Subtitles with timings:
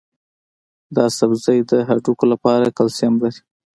[0.95, 3.41] دا سبزی د هډوکو لپاره کلسیم لري.